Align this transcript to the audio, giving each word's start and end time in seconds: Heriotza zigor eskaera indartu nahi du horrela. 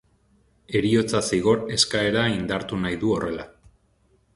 Heriotza 0.79 1.21
zigor 1.27 1.63
eskaera 1.77 2.27
indartu 2.41 2.83
nahi 2.87 3.03
du 3.05 3.17
horrela. 3.19 3.51